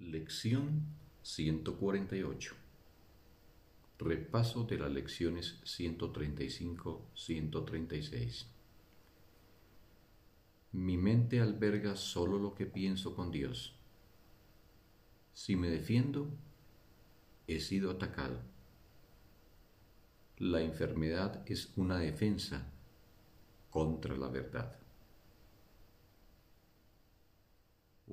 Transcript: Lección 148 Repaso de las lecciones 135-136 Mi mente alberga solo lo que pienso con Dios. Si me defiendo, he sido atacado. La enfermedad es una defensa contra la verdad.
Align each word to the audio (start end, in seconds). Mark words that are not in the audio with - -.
Lección 0.00 0.86
148 1.22 2.56
Repaso 3.96 4.64
de 4.64 4.78
las 4.78 4.90
lecciones 4.90 5.60
135-136 5.62 8.46
Mi 10.72 10.96
mente 10.96 11.40
alberga 11.40 11.94
solo 11.94 12.40
lo 12.40 12.56
que 12.56 12.66
pienso 12.66 13.14
con 13.14 13.30
Dios. 13.30 13.76
Si 15.32 15.54
me 15.54 15.70
defiendo, 15.70 16.28
he 17.46 17.60
sido 17.60 17.92
atacado. 17.92 18.40
La 20.38 20.60
enfermedad 20.60 21.44
es 21.46 21.72
una 21.76 21.98
defensa 21.98 22.66
contra 23.70 24.16
la 24.16 24.26
verdad. 24.26 24.76